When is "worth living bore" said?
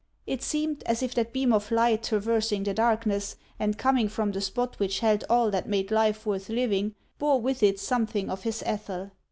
6.25-7.39